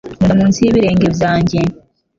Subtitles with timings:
[0.17, 1.59] Nkunda munsi y'ibirenge byanjye